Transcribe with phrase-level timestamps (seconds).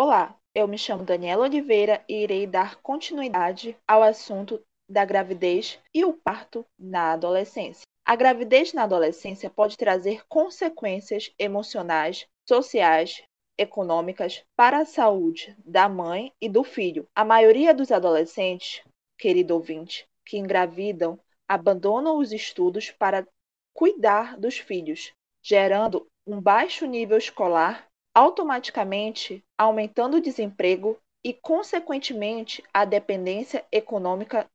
[0.00, 6.04] Olá, eu me chamo Daniela Oliveira e irei dar continuidade ao assunto da gravidez e
[6.04, 7.82] o parto na adolescência.
[8.06, 13.24] A gravidez na adolescência pode trazer consequências emocionais, sociais,
[13.58, 17.08] econômicas para a saúde da mãe e do filho.
[17.12, 18.84] A maioria dos adolescentes,
[19.18, 21.18] querido ouvinte, que engravidam,
[21.48, 23.26] abandonam os estudos para
[23.74, 25.12] cuidar dos filhos,
[25.42, 34.46] gerando um baixo nível escolar, automaticamente aumentando o desemprego e, consequentemente, a dependência econômica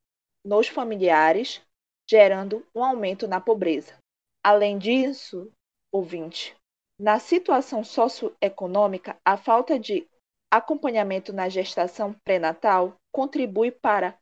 [0.44, 1.62] nos familiares,
[2.08, 3.96] gerando um aumento na pobreza.
[4.42, 5.50] Além disso,
[5.92, 6.54] ouvinte,
[6.98, 10.06] na situação socioeconômica, a falta de
[10.50, 14.16] acompanhamento na gestação pré-natal contribui para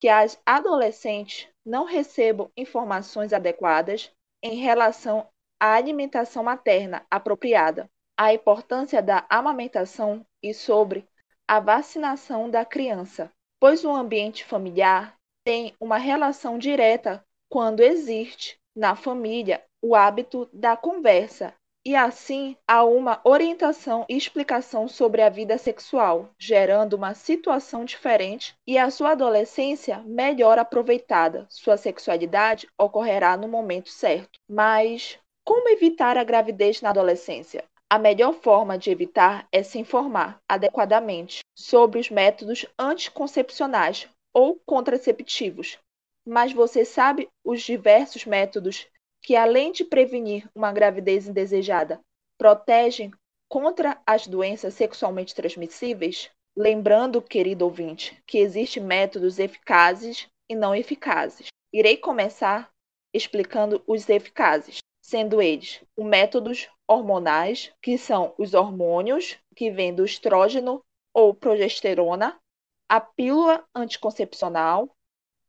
[0.00, 4.10] que as adolescentes não recebam informações adequadas
[4.42, 5.28] em relação
[5.60, 7.88] à alimentação materna apropriada,
[8.18, 11.08] a importância da amamentação e sobre
[11.46, 18.96] a vacinação da criança, pois o ambiente familiar tem uma relação direta quando existe na
[18.96, 21.54] família o hábito da conversa
[21.86, 28.54] e assim há uma orientação e explicação sobre a vida sexual, gerando uma situação diferente
[28.66, 31.46] e a sua adolescência melhor aproveitada.
[31.48, 34.40] Sua sexualidade ocorrerá no momento certo.
[34.46, 37.64] Mas como evitar a gravidez na adolescência?
[37.90, 45.78] A melhor forma de evitar é se informar adequadamente sobre os métodos anticoncepcionais ou contraceptivos.
[46.26, 48.86] Mas você sabe os diversos métodos
[49.22, 51.98] que, além de prevenir uma gravidez indesejada,
[52.36, 53.10] protegem
[53.48, 56.30] contra as doenças sexualmente transmissíveis?
[56.54, 61.46] Lembrando, querido ouvinte, que existem métodos eficazes e não eficazes.
[61.72, 62.70] Irei começar
[63.14, 70.04] explicando os eficazes, sendo eles os métodos hormonais, que são os hormônios que vêm do
[70.04, 72.38] estrógeno ou progesterona,
[72.86, 74.94] a pílula anticoncepcional,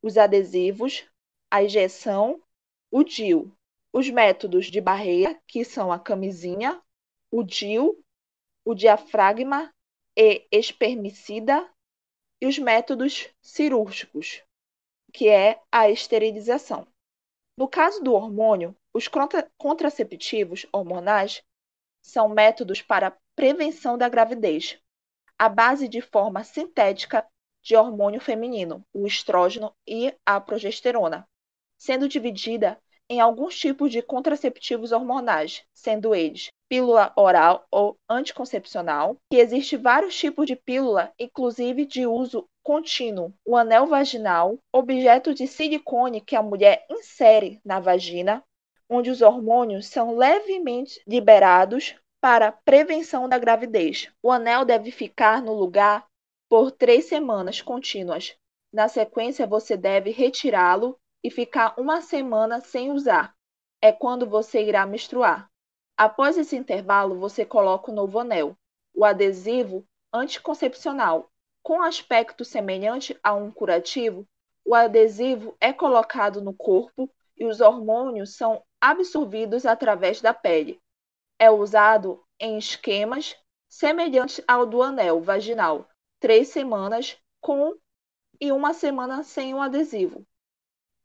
[0.01, 1.05] os adesivos,
[1.51, 2.41] a injeção,
[2.89, 3.53] o DIU,
[3.91, 6.81] os métodos de barreira, que são a camisinha,
[7.29, 8.01] o DIU,
[8.63, 9.73] o diafragma
[10.15, 11.69] e espermicida,
[12.39, 14.41] e os métodos cirúrgicos,
[15.11, 16.87] que é a esterilização.
[17.57, 19.07] No caso do hormônio, os
[19.57, 21.43] contraceptivos hormonais
[22.01, 24.79] são métodos para prevenção da gravidez,
[25.37, 27.25] à base de forma sintética
[27.61, 31.27] de hormônio feminino, o estrógeno e a progesterona,
[31.77, 32.79] sendo dividida
[33.09, 40.15] em alguns tipos de contraceptivos hormonais, sendo eles pílula oral ou anticoncepcional, que existe vários
[40.15, 46.43] tipos de pílula, inclusive de uso contínuo, o anel vaginal, objeto de silicone que a
[46.43, 48.43] mulher insere na vagina,
[48.89, 54.11] onde os hormônios são levemente liberados para prevenção da gravidez.
[54.21, 56.05] O anel deve ficar no lugar
[56.49, 58.35] por três semanas contínuas.
[58.73, 63.33] Na sequência, você deve retirá-lo e ficar uma semana sem usar.
[63.81, 65.49] É quando você irá menstruar.
[65.95, 68.57] Após esse intervalo, você coloca o novo anel,
[68.93, 71.29] o adesivo anticoncepcional.
[71.61, 74.25] Com aspecto semelhante a um curativo,
[74.65, 80.79] o adesivo é colocado no corpo e os hormônios são absorvidos através da pele
[81.39, 83.35] é usado em esquemas
[83.67, 85.87] semelhantes ao do anel vaginal,
[86.19, 87.77] três semanas com
[88.41, 90.25] e uma semana sem o adesivo.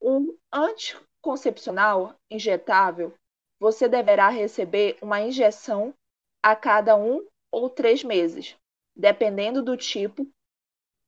[0.01, 3.15] O anticoncepcional injetável,
[3.59, 5.95] você deverá receber uma injeção
[6.43, 8.56] a cada um ou três meses,
[8.95, 10.29] dependendo do tipo.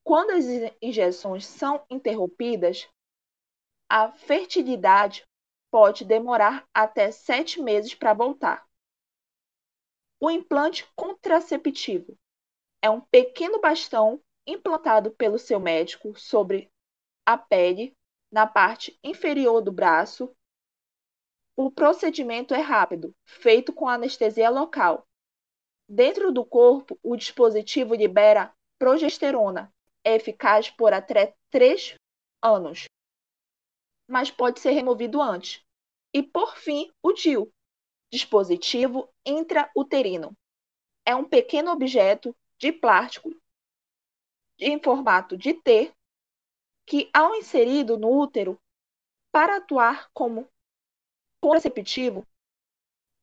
[0.03, 0.45] Quando as
[0.81, 2.87] injeções são interrompidas,
[3.89, 5.26] a fertilidade
[5.71, 8.67] pode demorar até sete meses para voltar.
[10.19, 12.17] O implante contraceptivo
[12.81, 16.71] é um pequeno bastão implantado pelo seu médico sobre
[17.25, 17.95] a pele
[18.31, 20.33] na parte inferior do braço.
[21.55, 25.07] O procedimento é rápido, feito com anestesia local.
[25.89, 29.73] Dentro do corpo, o dispositivo libera progesterona,
[30.03, 31.95] é eficaz por até 3
[32.41, 32.85] anos,
[34.07, 35.63] mas pode ser removido antes.
[36.13, 37.51] E por fim, o DIU,
[38.11, 40.35] dispositivo intrauterino.
[41.05, 43.35] É um pequeno objeto de plástico
[44.59, 45.93] em formato de T
[46.85, 48.59] que, ao inserido no útero,
[49.31, 50.47] para atuar como
[51.41, 52.25] contraceptivo,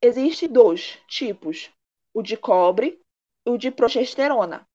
[0.01, 1.71] existem dois tipos,
[2.13, 3.01] o de cobre
[3.45, 4.67] e o de progesterona,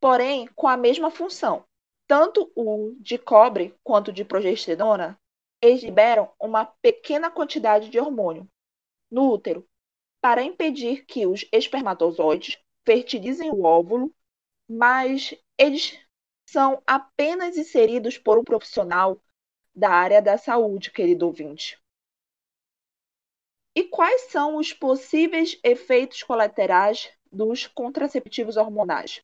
[0.00, 1.64] porém com a mesma função.
[2.06, 5.18] Tanto o de cobre quanto o de progesterona,
[5.66, 8.48] eles liberam uma pequena quantidade de hormônio,
[9.10, 9.68] no útero
[10.20, 14.12] para impedir que os espermatozoides fertilizem o óvulo
[14.68, 15.98] mas eles
[16.48, 19.20] são apenas inseridos por um profissional
[19.74, 21.80] da área da saúde, querido ouvinte.
[23.74, 29.20] E quais são os possíveis efeitos colaterais dos contraceptivos hormonais?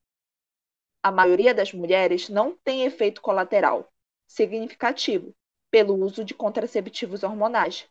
[1.02, 3.90] A maioria das mulheres não tem efeito colateral
[4.26, 5.34] significativo
[5.72, 7.88] pelo uso de contraceptivos hormonais.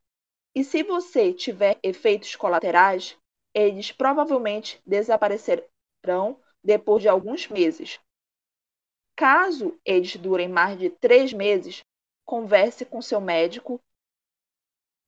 [0.56, 3.18] E se você tiver efeitos colaterais,
[3.54, 8.00] eles provavelmente desaparecerão depois de alguns meses.
[9.16, 11.84] Caso eles durem mais de três meses,
[12.24, 13.82] converse com seu médico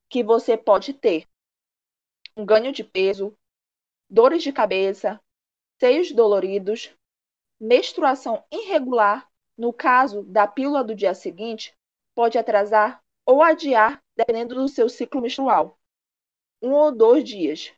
[0.09, 1.27] que você pode ter
[2.35, 3.37] um ganho de peso,
[4.09, 5.21] dores de cabeça,
[5.79, 6.91] seios doloridos,
[7.59, 9.29] menstruação irregular.
[9.55, 11.77] No caso da pílula do dia seguinte,
[12.15, 15.79] pode atrasar ou adiar, dependendo do seu ciclo menstrual,
[16.61, 17.73] um ou dois dias.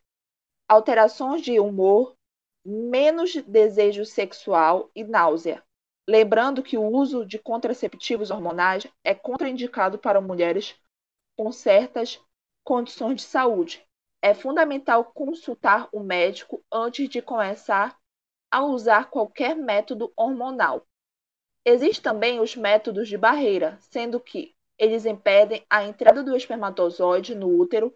[0.67, 2.15] Alterações de humor,
[2.65, 5.63] menos desejo sexual e náusea.
[6.07, 10.75] Lembrando que o uso de contraceptivos hormonais é contraindicado para mulheres
[11.37, 12.19] com certas
[12.63, 13.85] condições de saúde,
[14.25, 17.95] é fundamental consultar o médico antes de começar
[18.49, 20.83] a usar qualquer método hormonal.
[21.65, 27.47] Existem também os métodos de barreira, sendo que eles impedem a entrada do espermatozoide no
[27.47, 27.93] útero.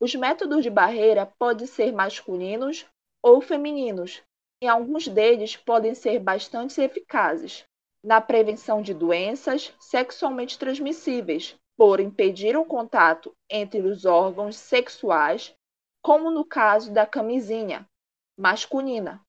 [0.00, 2.86] Os métodos de barreira podem ser masculinos
[3.22, 4.22] ou femininos,
[4.62, 7.64] e alguns deles podem ser bastante eficazes
[8.04, 15.54] na prevenção de doenças sexualmente transmissíveis, por impedir o contato entre os órgãos sexuais
[16.02, 17.88] como no caso da camisinha
[18.36, 19.20] masculina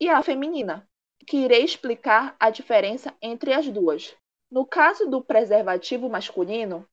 [0.00, 0.88] e a feminina,
[1.26, 4.16] que irei explicar a diferença entre as duas.
[4.50, 6.86] No caso do preservativo masculino,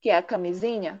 [0.00, 1.00] que é a camisinha,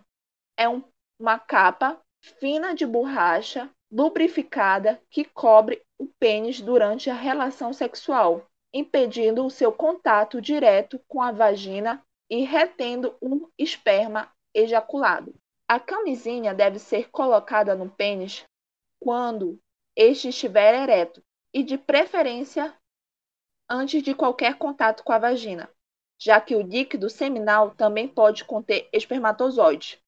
[0.56, 0.82] é um,
[1.18, 2.00] uma capa
[2.40, 9.70] fina de borracha lubrificada que cobre o pênis durante a relação sexual, impedindo o seu
[9.70, 15.34] contato direto com a vagina e retendo um esperma ejaculado.
[15.68, 18.44] A camisinha deve ser colocada no pênis
[18.98, 19.58] quando
[19.96, 21.22] este estiver ereto
[21.52, 22.74] e, de preferência,
[23.68, 25.68] antes de qualquer contato com a vagina,
[26.18, 29.98] já que o líquido seminal também pode conter espermatozoides.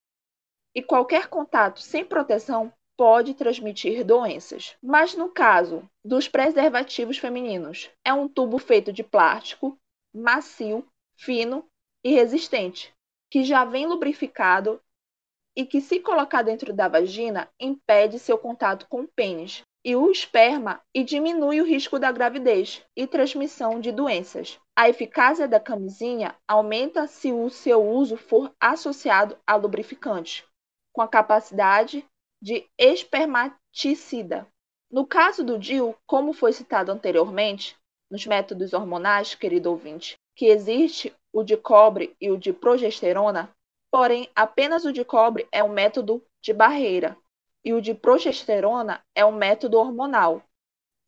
[0.75, 4.77] E qualquer contato sem proteção pode transmitir doenças.
[4.83, 9.79] Mas no caso dos preservativos femininos, é um tubo feito de plástico,
[10.15, 10.87] macio,
[11.17, 11.69] fino
[12.03, 12.95] e resistente,
[13.31, 14.81] que já vem lubrificado
[15.57, 20.11] e que, se colocar dentro da vagina, impede seu contato com o pênis e o
[20.11, 24.59] esperma e diminui o risco da gravidez e transmissão de doenças.
[24.75, 30.45] A eficácia da camisinha aumenta se o seu uso for associado a lubrificante,
[30.93, 32.05] com a capacidade
[32.41, 34.47] de espermaticida.
[34.91, 37.77] No caso do DIU, como foi citado anteriormente,
[38.11, 43.53] nos métodos hormonais, querido ouvinte, que existe o de cobre e o de progesterona,
[43.95, 47.17] Porém, apenas o de cobre é um método de barreira
[47.65, 50.43] e o de progesterona é um método hormonal.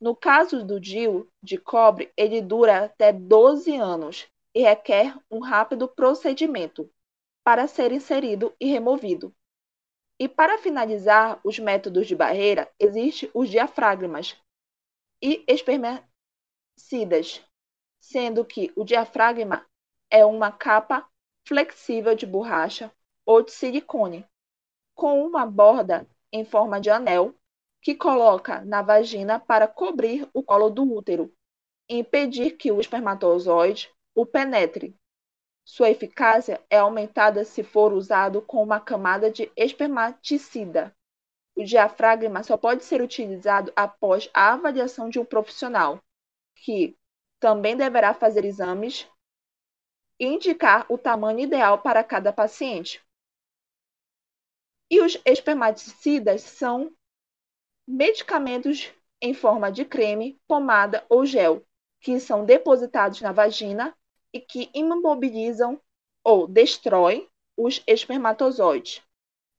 [0.01, 5.87] No caso do DIU de cobre, ele dura até 12 anos e requer um rápido
[5.87, 6.89] procedimento
[7.43, 9.33] para ser inserido e removido.
[10.19, 14.35] E para finalizar os métodos de barreira, existem os diafragmas
[15.21, 17.41] e espermicidas,
[17.99, 19.65] sendo que o diafragma
[20.09, 21.07] é uma capa
[21.47, 22.91] flexível de borracha
[23.25, 24.25] ou de silicone,
[24.95, 27.33] com uma borda em forma de anel
[27.81, 31.33] que coloca na vagina para cobrir o colo do útero
[31.89, 34.95] e impedir que o espermatozoide o penetre.
[35.63, 40.95] Sua eficácia é aumentada se for usado com uma camada de espermaticida.
[41.55, 46.01] O diafragma só pode ser utilizado após a avaliação de um profissional,
[46.55, 46.97] que
[47.39, 49.07] também deverá fazer exames
[50.19, 53.03] e indicar o tamanho ideal para cada paciente.
[54.89, 56.91] E os espermaticidas são
[57.87, 58.91] medicamentos
[59.21, 61.65] em forma de creme, pomada ou gel,
[61.99, 63.95] que são depositados na vagina
[64.33, 65.81] e que imobilizam
[66.23, 67.27] ou destroem
[67.57, 69.01] os espermatozoides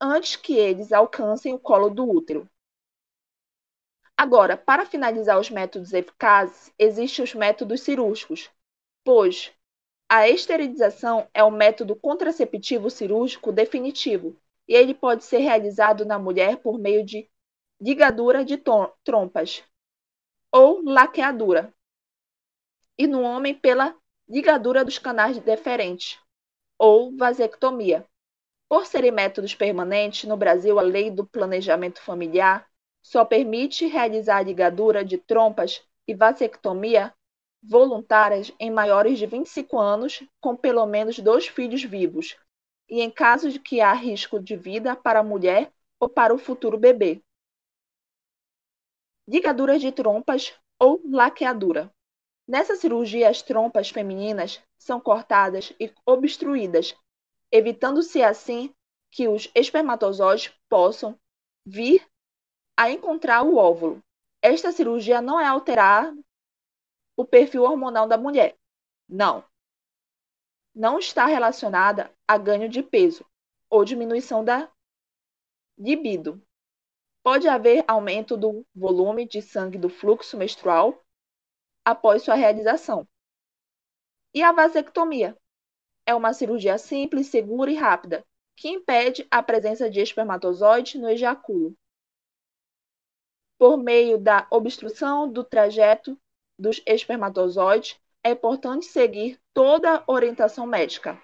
[0.01, 2.49] antes que eles alcancem o colo do útero.
[4.15, 8.49] Agora, para finalizar os métodos eficazes, existem os métodos cirúrgicos,
[9.03, 9.51] pois
[10.09, 14.35] a esterilização é o método contraceptivo cirúrgico definitivo
[14.69, 17.27] e ele pode ser realizado na mulher por meio de
[17.81, 18.55] ligadura de
[19.03, 19.63] trompas
[20.51, 21.73] ou laqueadura
[22.95, 23.95] e no homem pela
[24.27, 26.19] ligadura dos canais deferentes
[26.77, 28.05] ou vasectomia.
[28.69, 32.69] Por serem métodos permanentes, no Brasil a lei do planejamento familiar
[33.01, 37.11] só permite realizar a ligadura de trompas e vasectomia
[37.63, 42.37] voluntárias em maiores de 25 anos com pelo menos dois filhos vivos
[42.89, 46.37] e em caso de que há risco de vida para a mulher ou para o
[46.37, 47.21] futuro bebê.
[49.27, 51.93] Ligadura de trompas ou laqueadura.
[52.47, 56.95] Nessa cirurgia, as trompas femininas são cortadas e obstruídas,
[57.51, 58.73] evitando-se assim
[59.11, 61.19] que os espermatozoides possam
[61.65, 62.07] vir
[62.75, 64.01] a encontrar o óvulo.
[64.41, 66.11] Esta cirurgia não é alterar
[67.15, 68.57] o perfil hormonal da mulher.
[69.07, 69.43] Não.
[70.73, 73.25] Não está relacionada a ganho de peso
[73.69, 74.71] ou diminuição da
[75.77, 76.41] libido.
[77.23, 81.03] Pode haver aumento do volume de sangue do fluxo menstrual
[81.83, 83.07] após sua realização.
[84.33, 85.37] E a vasectomia
[86.05, 91.75] é uma cirurgia simples, segura e rápida que impede a presença de espermatozoides no ejaculo
[93.59, 96.17] por meio da obstrução do trajeto
[96.57, 101.21] dos espermatozoides, é importante seguir toda a orientação médica,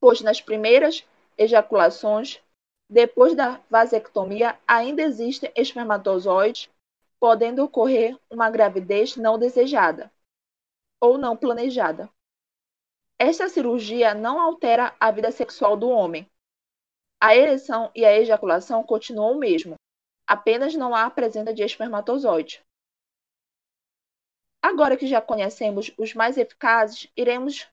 [0.00, 2.40] pois nas primeiras ejaculações,
[2.88, 6.70] depois da vasectomia, ainda existem espermatozoides,
[7.18, 10.12] podendo ocorrer uma gravidez não desejada
[11.00, 12.08] ou não planejada.
[13.18, 16.28] Esta cirurgia não altera a vida sexual do homem.
[17.20, 19.76] A ereção e a ejaculação continuam o mesmo,
[20.26, 22.62] apenas não há presença de espermatozoide.
[24.66, 27.70] Agora que já conhecemos os mais eficazes, iremos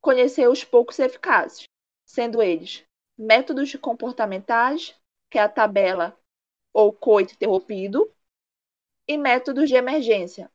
[0.00, 1.64] conhecer os poucos eficazes,
[2.06, 2.86] sendo eles
[3.18, 4.94] métodos comportamentais,
[5.28, 6.16] que é a tabela
[6.72, 8.08] ou coito interrompido,
[9.08, 10.48] e métodos de emergência,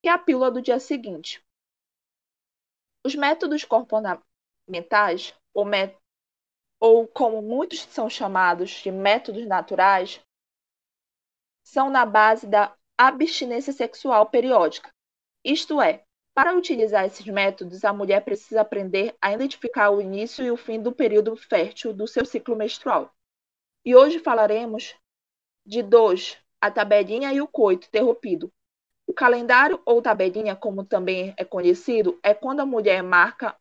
[0.00, 1.44] que é a pílula do dia seguinte.
[3.04, 5.66] Os métodos comportamentais, ou
[6.78, 10.24] ou como muitos são chamados de métodos naturais,
[11.64, 14.90] são na base da abstinência sexual periódica.
[15.44, 16.02] Isto é,
[16.34, 20.82] para utilizar esses métodos, a mulher precisa aprender a identificar o início e o fim
[20.82, 23.14] do período fértil do seu ciclo menstrual.
[23.84, 24.96] E hoje falaremos
[25.64, 28.52] de dois, a tabelinha e o coito interrompido.
[29.06, 33.56] O calendário ou tabelinha, como também é conhecido, é quando a mulher marca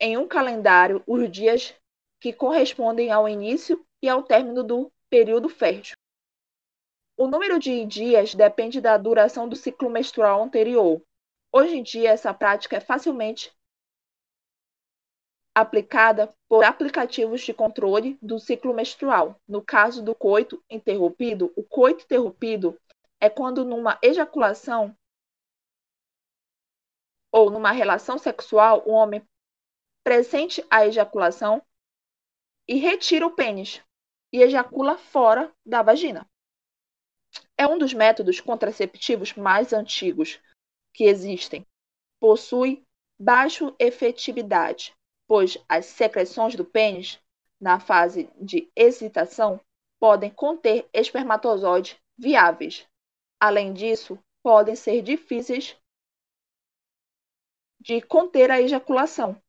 [0.00, 1.74] em um calendário os dias
[2.20, 5.95] que correspondem ao início e ao término do período fértil.
[7.18, 11.02] O número de dias depende da duração do ciclo menstrual anterior.
[11.50, 13.50] Hoje em dia, essa prática é facilmente
[15.54, 19.40] aplicada por aplicativos de controle do ciclo menstrual.
[19.48, 22.78] No caso do coito interrompido, o coito interrompido
[23.18, 24.94] é quando numa ejaculação
[27.32, 29.26] ou numa relação sexual, o homem
[30.04, 31.62] presente a ejaculação
[32.68, 33.82] e retira o pênis
[34.30, 36.28] e ejacula fora da vagina.
[37.58, 40.40] É um dos métodos contraceptivos mais antigos
[40.92, 41.66] que existem.
[42.20, 42.84] Possui
[43.18, 44.94] baixa efetividade,
[45.26, 47.18] pois as secreções do pênis,
[47.60, 49.60] na fase de excitação,
[49.98, 52.86] podem conter espermatozoides viáveis.
[53.40, 55.76] Além disso, podem ser difíceis
[57.80, 59.40] de conter a ejaculação,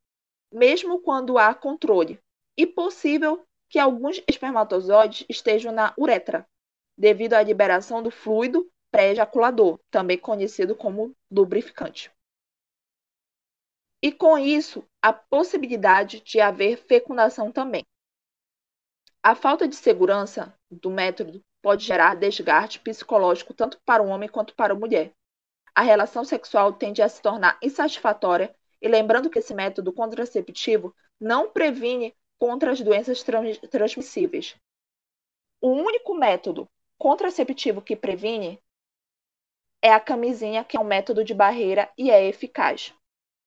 [0.52, 2.20] mesmo quando há controle,
[2.56, 6.48] e possível que alguns espermatozoides estejam na uretra,
[6.98, 12.12] devido à liberação do fluido pré-ejaculador, também conhecido como lubrificante.
[14.02, 17.86] E com isso, a possibilidade de haver fecundação também.
[19.22, 24.56] A falta de segurança do método pode gerar desgaste psicológico tanto para o homem quanto
[24.56, 25.14] para a mulher.
[25.76, 31.52] A relação sexual tende a se tornar insatisfatória, e lembrando que esse método contraceptivo não
[31.52, 33.24] previne contra as doenças
[33.70, 34.56] transmissíveis.
[35.60, 38.62] O único método contraceptivo que previne
[39.82, 42.94] é a camisinha, que é um método de barreira e é eficaz.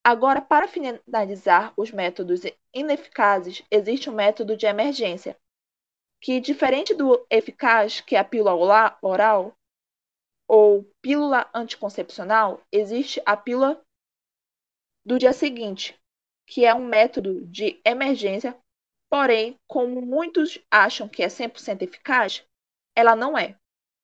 [0.04, 2.42] Agora, para finalizar os métodos
[2.74, 5.36] ineficazes, existe um método de emergência,
[6.20, 9.54] que, diferente do eficaz, que é a pílula oral
[10.48, 13.82] ou pílula anticoncepcional, existe a pílula
[15.04, 15.98] do dia seguinte,
[16.46, 18.56] que é um método de emergência
[19.10, 22.46] Porém, como muitos acham que é 100% eficaz,
[23.00, 23.56] ela não é.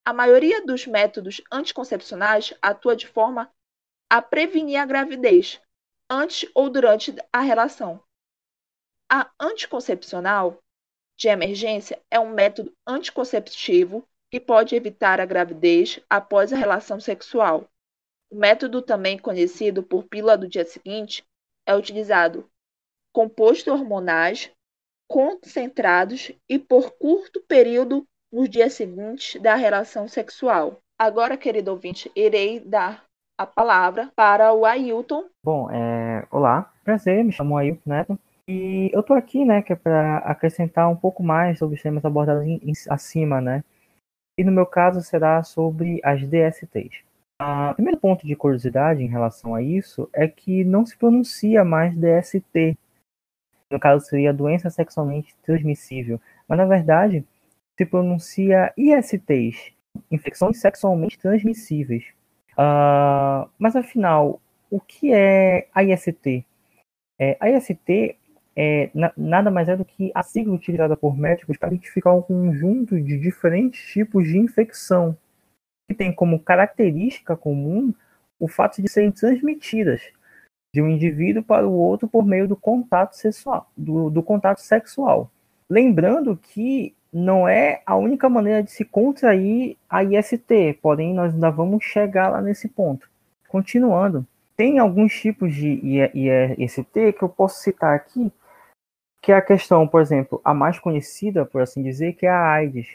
[0.04, 3.52] A maioria dos métodos anticoncepcionais atua de forma
[4.10, 5.60] a prevenir a gravidez
[6.08, 8.02] antes ou durante a relação.
[9.10, 10.62] A anticoncepcional
[11.16, 17.68] de emergência é um método anticonceptivo que pode evitar a gravidez após a relação sexual.
[18.30, 21.24] O método, também conhecido por pílula do dia seguinte,
[21.64, 22.50] é utilizado
[23.12, 24.50] composto hormonais
[25.08, 30.78] concentrados e por curto período nos dias seguintes da relação sexual.
[30.98, 33.04] Agora, querido ouvinte, irei dar
[33.38, 35.24] a palavra para o Ailton.
[35.44, 36.26] Bom, é...
[36.30, 38.18] olá, prazer, me chamo Ailton Neto.
[38.48, 42.04] E eu tô aqui, né, que é para acrescentar um pouco mais sobre os temas
[42.04, 43.64] abordados em, em, acima, né?
[44.38, 47.04] E no meu caso será sobre as DSTs.
[47.40, 51.94] O primeiro ponto de curiosidade em relação a isso é que não se pronuncia mais
[51.94, 52.78] DST.
[53.70, 57.26] No caso seria doença sexualmente transmissível, mas na verdade
[57.76, 59.72] se pronuncia ISTs,
[60.10, 62.04] infecções sexualmente transmissíveis.
[62.52, 64.40] Uh, mas afinal,
[64.70, 66.44] o que é a IST?
[67.18, 68.16] É, a IST
[68.56, 72.22] é, na, nada mais é do que a sigla utilizada por médicos para identificar um
[72.22, 75.16] conjunto de diferentes tipos de infecção,
[75.88, 77.92] que tem como característica comum
[78.40, 80.02] o fato de serem transmitidas
[80.74, 83.70] de um indivíduo para o outro por meio do contato sexual.
[83.76, 85.30] Do, do contato sexual.
[85.70, 91.50] Lembrando que não é a única maneira de se contrair a IST, porém nós ainda
[91.50, 93.08] vamos chegar lá nesse ponto.
[93.48, 98.30] Continuando, tem alguns tipos de IST que eu posso citar aqui,
[99.22, 102.50] que é a questão, por exemplo, a mais conhecida, por assim dizer, que é a
[102.50, 102.86] AIDS,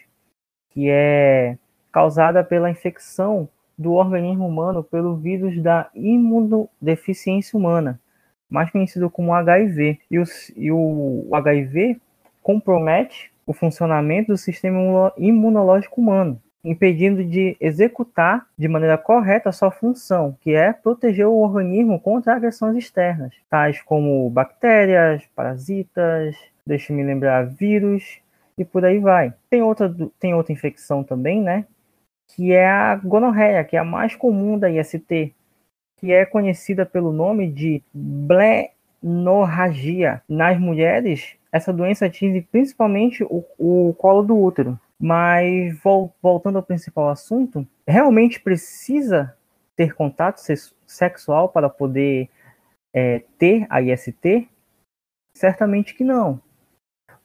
[0.70, 1.58] que é
[1.92, 8.00] causada pela infecção do organismo humano pelo vírus da imunodeficiência humana,
[8.48, 10.00] mais conhecido como HIV.
[10.12, 10.24] E o,
[10.56, 12.00] e o HIV
[12.44, 19.70] compromete o funcionamento do sistema imunológico humano, impedindo de executar de maneira correta a sua
[19.70, 27.46] função, que é proteger o organismo contra agressões externas, tais como bactérias, parasitas, deixe-me lembrar,
[27.46, 28.22] vírus
[28.58, 29.34] e por aí vai.
[29.50, 31.66] Tem outra, tem outra infecção também, né?
[32.34, 35.36] Que é a gonorreia, que é a mais comum da IST,
[35.98, 37.84] que é conhecida pelo nome de
[39.04, 40.22] blenorragia.
[40.30, 44.80] Nas mulheres, essa doença atinge principalmente o, o colo do útero.
[45.00, 45.78] Mas
[46.22, 49.36] voltando ao principal assunto, realmente precisa
[49.76, 50.40] ter contato
[50.86, 52.30] sexual para poder
[52.94, 54.48] é, ter a IST?
[55.36, 56.40] Certamente que não,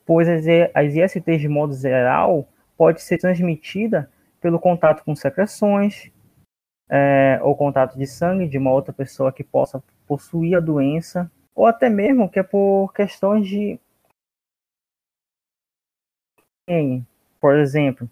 [0.06, 4.10] pois as, as ISTs de modo geral pode ser transmitida
[4.40, 6.10] pelo contato com secreções
[6.88, 11.66] é, ou contato de sangue de uma outra pessoa que possa possuir a doença, ou
[11.66, 13.78] até mesmo que é por questões de
[17.40, 18.08] por exemplo,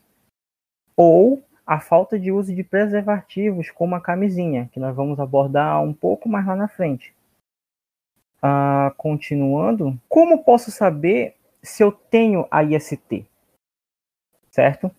[0.97, 5.93] ou a falta de uso de preservativos, como a camisinha, que nós vamos abordar um
[5.93, 7.15] pouco mais lá na frente.
[8.41, 13.27] Ah, continuando, como posso saber se eu tenho a IST?
[14.51, 14.91] Certo?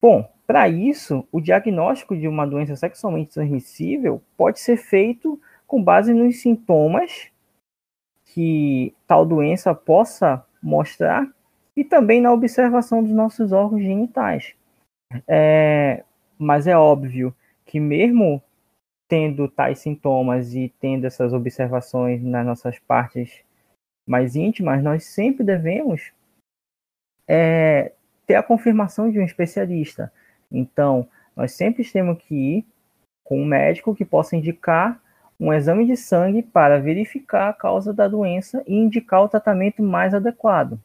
[0.00, 6.14] Bom, para isso, o diagnóstico de uma doença sexualmente transmissível pode ser feito com base
[6.14, 7.30] nos sintomas
[8.24, 11.28] que tal doença possa mostrar
[11.76, 14.54] e também na observação dos nossos órgãos genitais.
[15.28, 16.02] É,
[16.38, 17.34] mas é óbvio
[17.64, 18.42] que mesmo
[19.08, 23.44] tendo tais sintomas e tendo essas observações nas nossas partes
[24.06, 26.12] mais íntimas, nós sempre devemos
[27.28, 27.92] é,
[28.26, 30.12] ter a confirmação de um especialista.
[30.50, 32.66] Então, nós sempre temos que ir
[33.24, 35.00] com um médico que possa indicar
[35.38, 40.14] um exame de sangue para verificar a causa da doença e indicar o tratamento mais
[40.14, 40.80] adequado.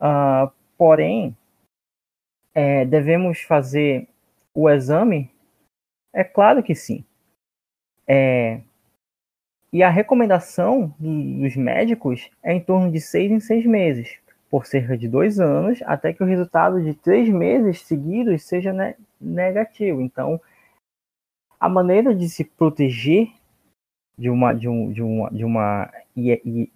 [0.00, 1.36] Uh, porém,
[2.54, 4.08] é, devemos fazer
[4.54, 5.30] o exame?
[6.12, 7.04] É claro que sim.
[8.06, 8.60] É,
[9.74, 14.96] e a recomendação dos médicos é em torno de seis em seis meses, por cerca
[14.96, 20.00] de dois anos, até que o resultado de três meses seguidos seja ne negativo.
[20.00, 20.40] Então,
[21.58, 23.32] a maneira de se proteger
[24.16, 25.92] de uma, de um, de uma, de uma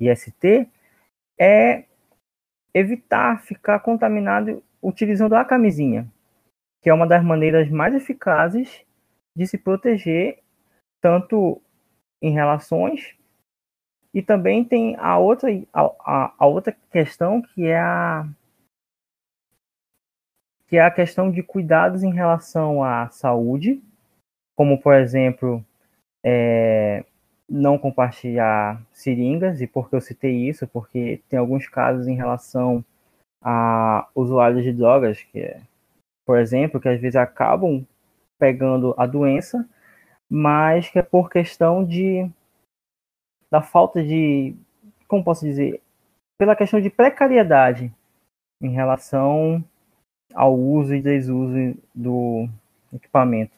[0.00, 0.68] IST
[1.38, 1.85] é
[2.74, 6.11] evitar ficar contaminado utilizando a camisinha,
[6.83, 8.85] que é uma das maneiras mais eficazes
[9.37, 10.40] de se proteger,
[11.00, 11.61] tanto
[12.20, 13.16] em relações
[14.12, 18.28] e também tem a outra, a, a, outra questão que é a
[20.66, 23.83] que é a questão de cuidados em relação à saúde,
[24.54, 25.64] como por exemplo
[26.22, 27.04] é,
[27.48, 30.66] não compartilhar seringas, e por que eu citei isso?
[30.68, 32.84] Porque tem alguns casos em relação
[33.42, 35.61] a usuários de drogas, que é,
[36.26, 37.87] por exemplo, que às vezes acabam
[38.38, 39.68] pegando a doença,
[40.28, 42.30] mas que é por questão de
[43.50, 44.54] da falta de,
[45.06, 45.80] como posso dizer,
[46.38, 47.90] pela questão de precariedade
[48.61, 49.64] em relação
[50.34, 52.46] ao uso e desuso do
[52.92, 53.56] equipamento.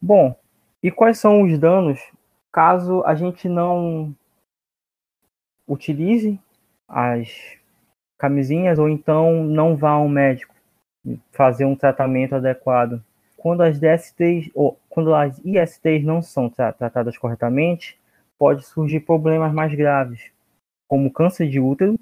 [0.00, 0.36] Bom,
[0.82, 2.00] e quais são os danos
[2.52, 4.14] caso a gente não
[5.66, 6.38] utilize
[6.88, 7.58] as
[8.18, 10.52] camisinhas ou então não vá ao médico?
[11.30, 13.02] fazer um tratamento adequado.
[13.36, 17.98] Quando as DSTs ou quando as ISTs não são tra tratadas corretamente,
[18.38, 20.30] pode surgir problemas mais graves,
[20.86, 21.98] como câncer de útero,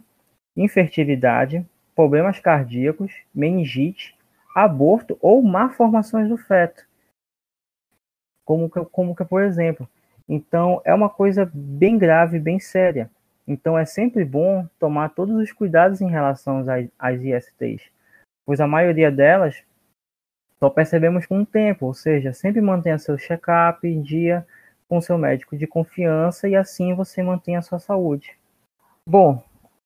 [0.57, 4.17] infertilidade, problemas cardíacos, meningite,
[4.55, 6.85] aborto ou malformações do feto.
[8.51, 9.89] Como que, como que, por exemplo.
[10.29, 13.09] Então, é uma coisa bem grave, bem séria.
[13.47, 17.93] Então, é sempre bom tomar todos os cuidados em relação às, às ISTs,
[18.45, 19.63] pois a maioria delas
[20.59, 24.45] só percebemos com o tempo, ou seja, sempre mantenha seu check-up em dia
[24.89, 28.37] com seu médico de confiança e assim você mantém a sua saúde.
[29.07, 29.41] Bom,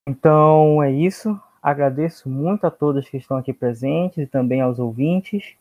[0.08, 1.38] então é isso.
[1.62, 5.54] Agradeço muito a todos que estão aqui presentes e também aos ouvintes.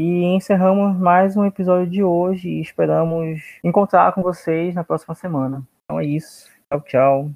[0.00, 5.66] E encerramos mais um episódio de hoje e esperamos encontrar com vocês na próxima semana.
[5.84, 6.48] Então é isso.
[6.70, 7.26] Tchau, tchau.